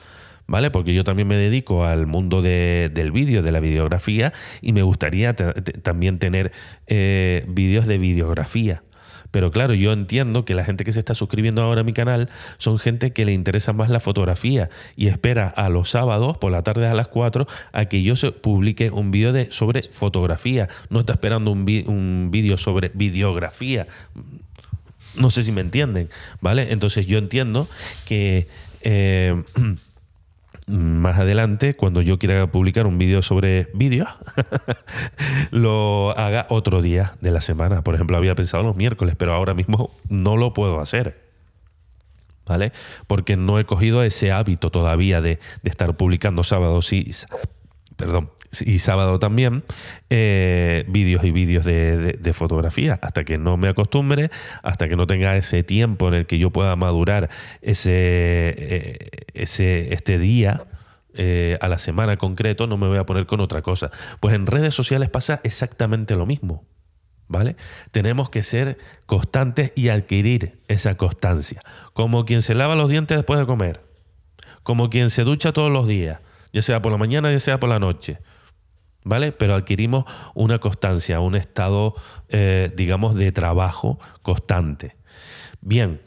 ¿vale? 0.49 0.71
Porque 0.71 0.95
yo 0.95 1.05
también 1.05 1.29
me 1.29 1.37
dedico 1.37 1.85
al 1.85 2.07
mundo 2.07 2.43
del 2.43 3.13
vídeo, 3.13 3.43
de 3.43 3.53
la 3.53 3.61
videografía, 3.61 4.33
y 4.61 4.73
me 4.73 4.83
gustaría 4.83 5.35
también 5.35 6.19
tener 6.19 6.53
eh, 6.89 7.45
vídeos 7.47 7.87
de 7.87 7.99
videografía. 7.99 8.83
Pero 9.31 9.51
claro, 9.51 9.75
yo 9.75 9.93
entiendo 9.93 10.45
que 10.45 10.55
la 10.55 10.65
gente 10.65 10.85
que 10.85 10.93
se 10.93 10.99
está 10.99 11.15
suscribiendo 11.15 11.63
ahora 11.63 11.83
a 11.83 11.85
mi 11.85 11.93
canal 11.93 12.29
son 12.59 12.79
gente 12.79 13.13
que 13.13 13.25
le 13.25 13.33
interesa 13.33 13.73
más 13.73 13.91
la 13.91 14.01
fotografía 14.01 14.71
y 14.97 15.09
espera 15.09 15.49
a 15.49 15.69
los 15.69 15.91
sábados 15.91 16.39
por 16.39 16.53
la 16.53 16.63
tarde 16.63 16.87
a 16.87 16.95
las 16.95 17.09
4 17.09 17.47
a 17.73 17.85
que 17.87 18.03
yo 18.03 18.17
se 18.17 18.33
publique 18.33 18.91
un 18.91 19.11
vídeo 19.11 19.33
sobre 19.51 19.83
fotografía. 19.91 20.69
No 20.89 21.01
está 21.01 21.15
esperando 21.15 21.51
un 21.51 22.31
vídeo 22.31 22.57
sobre 22.57 22.91
videografía. 22.95 23.87
No 25.15 25.31
sé 25.31 25.43
si 25.43 25.53
me 25.53 25.61
entienden, 25.61 26.09
¿vale? 26.41 26.73
Entonces 26.73 27.07
yo 27.07 27.19
entiendo 27.19 27.69
que... 28.07 28.49
Eh, 28.83 29.43
más 30.69 31.19
adelante, 31.19 31.75
cuando 31.75 32.03
yo 32.03 32.19
quiera 32.19 32.51
publicar 32.51 32.87
un 32.87 32.99
vídeo 32.99 33.23
sobre 33.23 33.69
vídeo, 33.75 34.07
lo 35.51 36.17
haga 36.19 36.47
otro 36.51 36.83
día 36.83 37.17
de 37.21 37.31
la 37.31 37.41
semana. 37.41 37.83
Por 37.83 37.95
ejemplo, 37.95 38.17
había 38.17 38.35
pensado 38.35 38.63
los 38.63 38.77
miércoles, 38.77 39.17
pero 39.17 39.33
ahora 39.33 39.55
mismo 39.55 39.91
no 40.09 40.37
lo 40.37 40.53
puedo 40.53 40.81
hacer. 40.81 41.27
¿Vale? 42.47 42.73
Porque 43.07 43.37
no 43.37 43.59
he 43.59 43.67
cogido 43.67 44.03
ese 44.03 44.33
hábito 44.33 44.71
todavía 44.71 45.21
de, 45.21 45.39
estar 45.65 45.97
publicando 45.97 46.43
sábados 46.43 46.93
y, 46.95 47.11
perdón, 47.97 48.31
y 48.65 48.79
sábado 48.79 49.19
también 49.19 49.65
eh, 50.11 50.85
vídeos 50.89 51.25
y 51.25 51.31
vídeos 51.31 51.65
de, 51.65 52.33
fotografía 52.33 52.99
hasta 53.03 53.25
que 53.25 53.39
no 53.39 53.57
me 53.57 53.69
acostumbre 53.69 54.31
hasta 54.63 54.89
que 54.89 54.97
no 54.97 55.07
tenga 55.07 55.37
ese 55.37 55.63
tiempo 55.63 56.09
en 56.09 56.15
el 56.15 56.27
que 56.27 56.39
yo 56.39 56.51
pueda 56.51 56.77
madurar 56.77 57.31
ese, 57.63 57.91
eh, 57.93 59.09
ese 59.35 59.93
este 59.93 60.19
día 60.19 60.67
eh, 61.15 61.59
a 61.61 61.69
la 61.69 61.79
semana 61.79 62.17
concreto 62.17 62.67
no 62.67 62.77
me 62.77 62.87
voy 62.87 62.99
a 62.99 63.07
poner 63.07 63.27
con 63.27 63.41
otra 63.41 63.63
cosa 63.63 63.91
pues 64.21 64.35
en 64.35 64.47
redes 64.47 64.75
sociales 64.75 65.09
pasa 65.09 65.41
exactamente 65.43 66.15
lo 66.15 66.27
mismo 66.27 66.65
¿Vale? 67.31 67.57
Tenemos 67.91 68.31
que 68.31 68.43
ser 68.43 68.79
constantes 69.05 69.75
y 69.77 69.91
adquirir 69.91 70.63
esa 70.67 70.97
constancia. 70.97 71.61
Como 71.93 72.25
quien 72.25 72.41
se 72.41 72.55
lava 72.55 72.75
los 72.75 72.89
dientes 72.89 73.19
después 73.19 73.39
de 73.39 73.45
comer. 73.45 73.83
Como 74.63 74.89
quien 74.89 75.11
se 75.11 75.25
ducha 75.25 75.53
todos 75.53 75.71
los 75.71 75.87
días, 75.87 76.21
ya 76.55 76.63
sea 76.63 76.81
por 76.81 76.91
la 76.91 76.97
mañana, 76.97 77.31
ya 77.31 77.39
sea 77.39 77.61
por 77.61 77.69
la 77.69 77.79
noche. 77.79 78.19
¿Vale? 79.05 79.33
Pero 79.33 79.55
adquirimos 79.55 80.05
una 80.35 80.59
constancia, 80.59 81.21
un 81.21 81.35
estado, 81.35 81.95
eh, 82.29 82.73
digamos, 82.77 83.15
de 83.15 83.33
trabajo 83.33 83.99
constante. 84.23 84.97
Bien, 85.61 86.01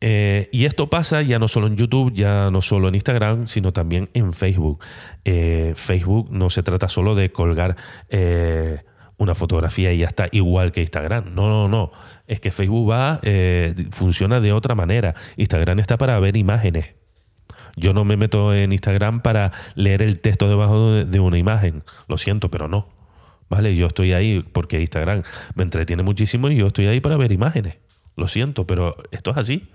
eh, 0.00 0.48
y 0.52 0.64
esto 0.64 0.88
pasa 0.88 1.22
ya 1.22 1.38
no 1.38 1.48
solo 1.48 1.66
en 1.66 1.76
YouTube, 1.76 2.12
ya 2.12 2.50
no 2.50 2.62
solo 2.62 2.88
en 2.88 2.94
Instagram, 2.94 3.48
sino 3.48 3.72
también 3.72 4.10
en 4.14 4.32
Facebook. 4.32 4.80
Eh, 5.24 5.72
Facebook 5.76 6.28
no 6.30 6.50
se 6.50 6.62
trata 6.62 6.88
solo 6.88 7.14
de 7.14 7.32
colgar 7.32 7.76
una 9.16 9.34
fotografía 9.34 9.92
y 9.92 9.98
ya 9.98 10.06
está 10.06 10.28
igual 10.30 10.70
que 10.70 10.80
Instagram. 10.80 11.34
No, 11.34 11.48
no, 11.48 11.68
no. 11.68 11.90
Es 12.28 12.38
que 12.40 12.52
Facebook 12.52 12.90
va, 12.90 13.20
funciona 13.90 14.40
de 14.40 14.52
otra 14.52 14.76
manera. 14.76 15.14
Instagram 15.36 15.80
está 15.80 15.98
para 15.98 16.18
ver 16.20 16.36
imágenes. 16.36 16.97
Yo 17.78 17.92
no 17.92 18.04
me 18.04 18.16
meto 18.16 18.54
en 18.54 18.72
Instagram 18.72 19.22
para 19.22 19.52
leer 19.74 20.02
el 20.02 20.20
texto 20.20 20.48
debajo 20.48 20.92
de 20.92 21.20
una 21.20 21.38
imagen. 21.38 21.84
Lo 22.08 22.18
siento, 22.18 22.50
pero 22.50 22.68
no. 22.68 22.88
¿Vale? 23.48 23.74
Yo 23.76 23.86
estoy 23.86 24.12
ahí 24.12 24.44
porque 24.52 24.80
Instagram 24.80 25.22
me 25.54 25.62
entretiene 25.62 26.02
muchísimo 26.02 26.50
y 26.50 26.56
yo 26.56 26.66
estoy 26.66 26.86
ahí 26.86 27.00
para 27.00 27.16
ver 27.16 27.32
imágenes. 27.32 27.76
Lo 28.16 28.28
siento, 28.28 28.66
pero 28.66 28.96
esto 29.10 29.30
es 29.30 29.36
así. 29.36 29.70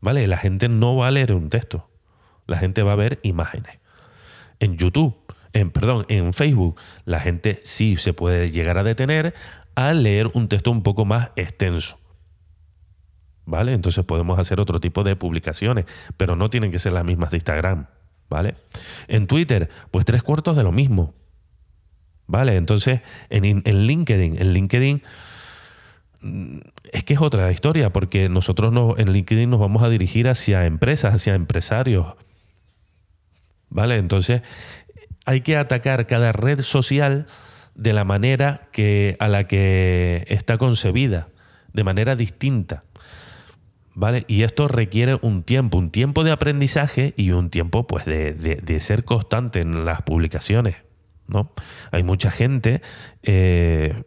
¿Vale? 0.00 0.26
La 0.26 0.38
gente 0.38 0.68
no 0.68 0.96
va 0.96 1.08
a 1.08 1.10
leer 1.10 1.32
un 1.32 1.50
texto. 1.50 1.90
La 2.46 2.56
gente 2.56 2.82
va 2.82 2.92
a 2.92 2.96
ver 2.96 3.18
imágenes. 3.22 3.78
En 4.60 4.76
YouTube, 4.76 5.16
en, 5.52 5.70
perdón, 5.70 6.06
en 6.08 6.32
Facebook, 6.32 6.76
la 7.04 7.20
gente 7.20 7.60
sí 7.62 7.96
se 7.96 8.12
puede 8.12 8.50
llegar 8.50 8.78
a 8.78 8.84
detener 8.84 9.34
a 9.74 9.92
leer 9.92 10.30
un 10.34 10.48
texto 10.48 10.70
un 10.70 10.82
poco 10.82 11.04
más 11.04 11.30
extenso. 11.36 11.98
¿Vale? 13.48 13.72
Entonces 13.72 14.04
podemos 14.04 14.38
hacer 14.38 14.60
otro 14.60 14.78
tipo 14.78 15.02
de 15.04 15.16
publicaciones, 15.16 15.86
pero 16.18 16.36
no 16.36 16.50
tienen 16.50 16.70
que 16.70 16.78
ser 16.78 16.92
las 16.92 17.04
mismas 17.04 17.30
de 17.30 17.38
Instagram, 17.38 17.86
¿vale? 18.28 18.54
En 19.08 19.26
Twitter, 19.26 19.70
pues 19.90 20.04
tres 20.04 20.22
cuartos 20.22 20.54
de 20.54 20.62
lo 20.62 20.70
mismo, 20.70 21.14
¿vale? 22.26 22.56
Entonces, 22.56 23.00
en, 23.30 23.44
en 23.46 23.86
LinkedIn, 23.86 24.36
en 24.38 24.52
LinkedIn 24.52 25.02
mm, 26.20 26.58
es 26.92 27.04
que 27.04 27.14
es 27.14 27.20
otra 27.22 27.50
historia, 27.50 27.90
porque 27.90 28.28
nosotros 28.28 28.70
no, 28.70 28.94
en 28.98 29.12
LinkedIn 29.12 29.48
nos 29.48 29.60
vamos 29.60 29.82
a 29.82 29.88
dirigir 29.88 30.28
hacia 30.28 30.66
empresas, 30.66 31.14
hacia 31.14 31.34
empresarios, 31.34 32.16
¿vale? 33.70 33.96
Entonces, 33.96 34.42
hay 35.24 35.40
que 35.40 35.56
atacar 35.56 36.06
cada 36.06 36.32
red 36.32 36.60
social 36.60 37.26
de 37.74 37.94
la 37.94 38.04
manera 38.04 38.68
que, 38.72 39.16
a 39.20 39.28
la 39.28 39.44
que 39.44 40.26
está 40.28 40.58
concebida, 40.58 41.28
de 41.72 41.84
manera 41.84 42.14
distinta. 42.14 42.84
¿Vale? 43.98 44.24
Y 44.28 44.44
esto 44.44 44.68
requiere 44.68 45.18
un 45.22 45.42
tiempo, 45.42 45.76
un 45.76 45.90
tiempo 45.90 46.22
de 46.22 46.30
aprendizaje 46.30 47.14
y 47.16 47.32
un 47.32 47.50
tiempo 47.50 47.84
pues, 47.88 48.04
de, 48.04 48.78
ser 48.78 49.04
constante 49.04 49.58
en 49.58 49.84
las 49.84 50.02
publicaciones. 50.02 50.76
¿no? 51.26 51.50
Hay 51.90 52.04
mucha 52.04 52.30
gente, 52.30 52.80
eh, 53.24 54.04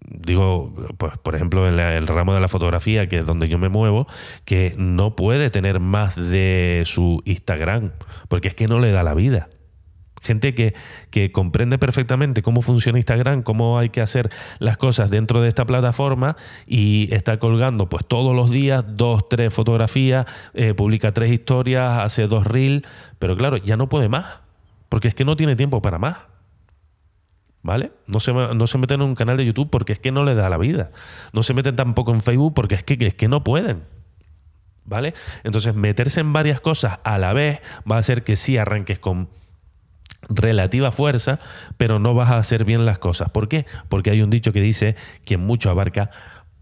digo, 0.00 0.74
pues, 0.96 1.18
por 1.18 1.36
ejemplo, 1.36 1.68
en 1.68 1.78
el 1.78 2.06
ramo 2.06 2.32
de 2.32 2.40
la 2.40 2.48
fotografía, 2.48 3.08
que 3.08 3.18
es 3.18 3.26
donde 3.26 3.46
yo 3.46 3.58
me 3.58 3.68
muevo, 3.68 4.06
que 4.46 4.74
no 4.78 5.16
puede 5.16 5.50
tener 5.50 5.80
más 5.80 6.16
de 6.16 6.84
su 6.86 7.20
Instagram, 7.26 7.92
porque 8.28 8.48
es 8.48 8.54
que 8.54 8.68
no 8.68 8.80
le 8.80 8.90
da 8.90 9.02
la 9.02 9.12
vida. 9.12 9.50
Gente 10.22 10.54
que, 10.54 10.74
que, 11.10 11.30
comprende 11.30 11.78
perfectamente 11.78 12.42
cómo 12.42 12.62
funciona 12.62 12.98
Instagram, 12.98 13.42
cómo 13.42 13.78
hay 13.78 13.90
que 13.90 14.00
hacer 14.00 14.30
las 14.58 14.76
cosas 14.76 15.10
dentro 15.10 15.42
de 15.42 15.48
esta 15.48 15.66
plataforma 15.66 16.36
y 16.66 17.08
está 17.14 17.38
colgando 17.38 17.88
pues 17.88 18.06
todos 18.06 18.34
los 18.34 18.50
días 18.50 18.84
dos, 18.88 19.28
tres 19.28 19.52
fotografías, 19.52 20.26
eh, 20.54 20.74
publica 20.74 21.12
tres 21.12 21.32
historias, 21.32 22.00
hace 22.00 22.26
dos 22.26 22.46
reels, 22.46 22.82
pero 23.18 23.36
claro, 23.36 23.58
ya 23.58 23.76
no 23.76 23.88
puede 23.88 24.08
más, 24.08 24.40
porque 24.88 25.08
es 25.08 25.14
que 25.14 25.24
no 25.24 25.36
tiene 25.36 25.54
tiempo 25.54 25.82
para 25.82 25.98
más. 25.98 26.16
¿Vale? 27.62 27.90
No 28.06 28.20
se, 28.20 28.32
no 28.32 28.66
se 28.68 28.78
meten 28.78 29.00
en 29.00 29.08
un 29.08 29.16
canal 29.16 29.36
de 29.36 29.44
YouTube 29.44 29.70
porque 29.70 29.92
es 29.92 29.98
que 29.98 30.12
no 30.12 30.24
le 30.24 30.36
da 30.36 30.48
la 30.48 30.56
vida. 30.56 30.92
No 31.32 31.42
se 31.42 31.52
meten 31.52 31.74
tampoco 31.74 32.14
en 32.14 32.22
Facebook 32.22 32.54
porque 32.54 32.76
es 32.76 32.84
que, 32.84 32.96
es 33.04 33.14
que 33.14 33.26
no 33.26 33.42
pueden. 33.42 33.82
¿Vale? 34.84 35.14
Entonces, 35.42 35.74
meterse 35.74 36.20
en 36.20 36.32
varias 36.32 36.60
cosas 36.60 37.00
a 37.02 37.18
la 37.18 37.32
vez 37.32 37.58
va 37.90 37.96
a 37.96 37.98
hacer 37.98 38.22
que 38.22 38.36
sí 38.36 38.56
arranques 38.56 39.00
con 39.00 39.28
relativa 40.28 40.92
fuerza, 40.92 41.38
pero 41.76 41.98
no 41.98 42.14
vas 42.14 42.30
a 42.30 42.38
hacer 42.38 42.64
bien 42.64 42.86
las 42.86 42.98
cosas. 42.98 43.30
¿Por 43.30 43.48
qué? 43.48 43.66
Porque 43.88 44.10
hay 44.10 44.22
un 44.22 44.30
dicho 44.30 44.52
que 44.52 44.60
dice, 44.60 44.96
quien 45.24 45.40
mucho 45.40 45.70
abarca, 45.70 46.10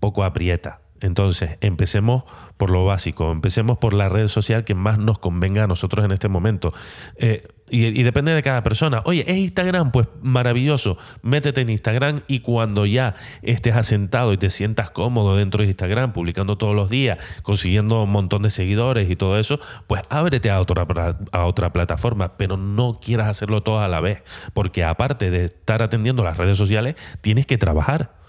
poco 0.01 0.25
aprieta. 0.25 0.81
Entonces, 1.01 1.59
empecemos 1.61 2.25
por 2.57 2.71
lo 2.71 2.85
básico, 2.85 3.31
empecemos 3.31 3.79
por 3.79 3.95
la 3.95 4.09
red 4.09 4.29
social 4.29 4.65
que 4.65 4.75
más 4.75 4.99
nos 4.99 5.19
convenga 5.19 5.65
a 5.65 5.67
nosotros 5.67 6.05
en 6.05 6.13
este 6.13 6.29
momento. 6.29 6.73
Eh, 7.17 7.47
y, 7.71 8.03
depende 8.03 8.35
de 8.35 8.43
cada 8.43 8.63
persona. 8.63 9.03
Oye, 9.05 9.25
¿es 9.27 9.37
Instagram? 9.37 9.91
Pues 9.91 10.07
maravilloso. 10.23 10.99
Métete 11.23 11.63
en 11.63 11.71
Instagram 11.71 12.21
y 12.29 12.41
cuando 12.41 12.85
ya 12.85 13.17
estés 13.43 13.75
asentado 13.75 14.33
y 14.33 14.37
te 14.37 14.51
sientas 14.51 14.91
cómodo 14.91 15.37
dentro 15.37 15.63
de 15.63 15.69
Instagram, 15.69 16.13
publicando 16.13 16.57
todos 16.57 16.77
los 16.77 16.91
días, 16.91 17.19
consiguiendo 17.43 18.03
un 18.03 18.11
montón 18.11 18.43
de 18.43 18.51
seguidores 18.51 19.11
y 19.11 19.17
todo 19.17 19.39
eso, 19.39 19.61
pues 19.87 20.03
ábrete 20.11 20.51
a 20.51 20.61
otra, 20.61 20.87
a 21.33 21.45
otra 21.47 21.73
plataforma, 21.73 22.37
pero 22.37 22.59
no 22.59 23.01
quieras 23.01 23.29
hacerlo 23.29 23.63
todo 23.63 23.81
a 23.81 23.89
la 23.89 24.01
vez, 24.01 24.23
porque 24.53 24.85
aparte 24.85 25.31
de 25.31 25.47
estar 25.47 25.83
atendiendo 25.83 26.23
las 26.23 26.37
redes 26.37 26.59
sociales, 26.59 26.97
tienes 27.23 27.47
que 27.47 27.57
trabajar. 27.57 28.24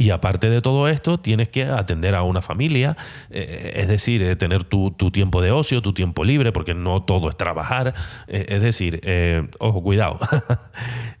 Y 0.00 0.10
aparte 0.10 0.48
de 0.48 0.60
todo 0.60 0.86
esto, 0.86 1.18
tienes 1.18 1.48
que 1.48 1.64
atender 1.64 2.14
a 2.14 2.22
una 2.22 2.40
familia, 2.40 2.96
eh, 3.30 3.72
es 3.74 3.88
decir, 3.88 4.22
eh, 4.22 4.36
tener 4.36 4.62
tu, 4.62 4.92
tiempo 4.92 5.42
de 5.42 5.50
ocio, 5.50 5.82
tu 5.82 5.92
tiempo 5.92 6.22
libre, 6.22 6.52
porque 6.52 6.72
no 6.72 7.02
todo 7.02 7.28
es 7.28 7.36
trabajar. 7.36 7.94
Eh, 8.28 8.46
es 8.48 8.62
decir, 8.62 9.00
ojo, 9.58 9.82
cuidado, 9.82 10.20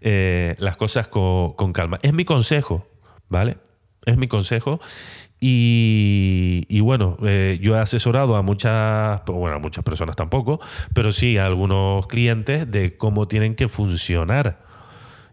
las 0.00 0.76
cosas 0.76 1.08
con, 1.08 1.72
calma. 1.72 1.98
Es 2.02 2.12
mi 2.12 2.24
consejo, 2.24 2.86
¿vale? 3.28 3.56
Es 4.06 4.16
mi 4.16 4.28
consejo. 4.28 4.80
Y, 5.40 6.80
bueno, 6.80 7.18
yo 7.60 7.76
he 7.76 7.80
asesorado 7.80 8.36
a 8.36 8.42
muchas, 8.42 9.22
bueno, 9.26 9.56
a 9.56 9.58
muchas 9.58 9.82
personas 9.82 10.14
tampoco, 10.14 10.60
pero 10.94 11.10
sí 11.10 11.36
a 11.36 11.46
algunos 11.46 12.06
clientes 12.06 12.70
de 12.70 12.96
cómo 12.96 13.26
tienen 13.26 13.56
que 13.56 13.66
funcionar 13.66 14.67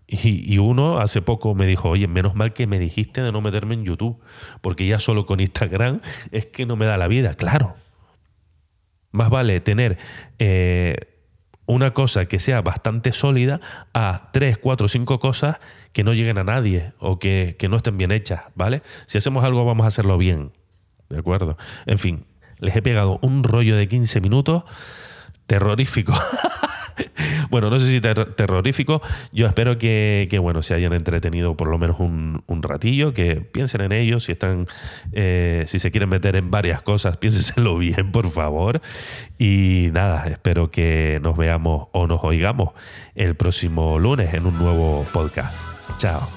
y, 0.07 0.57
uno 0.59 0.99
hace 0.99 1.21
poco 1.21 1.55
me 1.55 1.65
dijo, 1.65 1.89
oye, 1.89 2.07
menos 2.07 2.35
mal 2.35 2.53
que 2.53 2.67
me 2.67 2.77
dijiste 2.77 3.21
de 3.21 3.31
no 3.31 3.41
meterme 3.41 3.73
en 3.73 3.85
YouTube, 3.85 4.19
porque 4.61 4.85
ya 4.85 4.99
solo 4.99 5.25
con 5.25 5.39
Instagram 5.39 6.01
es 6.31 6.45
que 6.45 6.65
no 6.65 6.75
me 6.75 6.85
da 6.85 6.97
la 6.97 7.07
vida, 7.07 7.33
claro. 7.33 7.75
Más 9.11 9.29
vale 9.29 9.61
tener 9.61 9.97
eh, 10.37 10.95
una 11.65 11.91
cosa 11.91 12.25
que 12.27 12.39
sea 12.39 12.61
bastante 12.61 13.13
sólida 13.13 13.61
a 13.93 14.29
tres, 14.31 14.59
cuatro, 14.59 14.87
cinco 14.87 15.19
cosas 15.19 15.57
que 15.91 16.03
no 16.03 16.13
lleguen 16.13 16.37
a 16.37 16.43
nadie 16.43 16.93
o 16.99 17.17
que, 17.17 17.55
que 17.57 17.67
no 17.67 17.77
estén 17.77 17.97
bien 17.97 18.11
hechas, 18.11 18.43
¿vale? 18.53 18.83
Si 19.07 19.17
hacemos 19.17 19.43
algo 19.43 19.65
vamos 19.65 19.85
a 19.85 19.87
hacerlo 19.87 20.17
bien, 20.19 20.51
¿de 21.09 21.17
acuerdo? 21.17 21.57
En 21.87 21.97
fin, 21.97 22.25
les 22.59 22.75
he 22.75 22.81
pegado 22.81 23.17
un 23.23 23.43
rollo 23.43 23.75
de 23.75 23.87
15 23.87 24.21
minutos 24.21 24.65
terrorífico. 25.47 26.13
bueno, 27.55 27.69
no 27.69 27.79
sé 27.79 27.85
si 27.85 28.01
terrorífico. 28.01 29.01
Yo 29.31 29.47
espero 29.47 29.77
que, 29.77 30.27
bueno, 30.41 30.61
se 30.61 30.73
hayan 30.73 30.91
entretenido 30.91 31.55
por 31.55 31.69
lo 31.69 31.77
menos 31.77 32.01
un, 32.01 32.43
ratillo, 32.61 33.13
que 33.13 33.35
piensen 33.37 33.79
en 33.79 33.93
ello. 33.93 34.19
Si 34.19 34.33
están, 34.33 34.67
eh, 35.13 35.63
si 35.65 35.79
se 35.79 35.89
quieren 35.89 36.09
meter 36.09 36.35
en 36.35 36.51
varias 36.51 36.81
cosas, 36.81 37.15
piénsenselo 37.21 37.77
bien, 37.77 38.11
por 38.11 38.29
favor. 38.29 38.81
Y 39.37 39.87
nada, 39.93 40.25
espero 40.27 40.69
que 40.69 41.21
nos 41.23 41.37
veamos 41.37 41.87
o 41.93 42.07
nos 42.07 42.25
oigamos 42.25 42.71
el 43.15 43.35
próximo 43.35 43.99
lunes 43.99 44.33
en 44.33 44.47
un 44.47 44.57
nuevo 44.57 45.05
podcast. 45.13 45.55
Chao. 45.97 46.27